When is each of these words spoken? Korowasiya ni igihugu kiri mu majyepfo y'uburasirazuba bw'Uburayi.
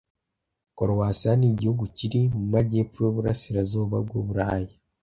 Korowasiya 0.77 1.31
ni 1.39 1.47
igihugu 1.51 1.83
kiri 1.97 2.21
mu 2.37 2.43
majyepfo 2.53 2.97
y'uburasirazuba 3.03 3.95
bw'Uburayi. 4.05 4.73